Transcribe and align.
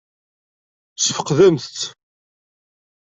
Tesfeqdemt-tt? 0.95 1.79